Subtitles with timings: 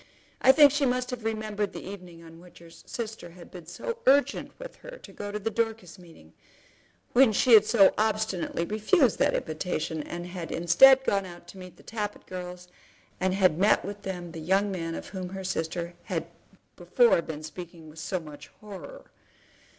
[0.41, 3.99] I think she must have remembered the evening on which her sister had been so
[4.07, 6.33] urgent with her to go to the Dorcas meeting;
[7.13, 11.77] when she had so obstinately refused that invitation, and had instead gone out to meet
[11.77, 12.67] the Tappitt girls,
[13.19, 16.25] and had met with them the young man of whom her sister had
[16.75, 19.11] before been speaking with so much horror.